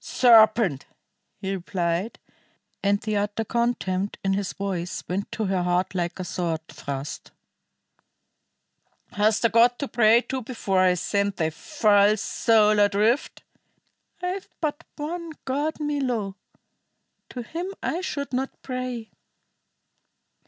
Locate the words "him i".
17.43-18.01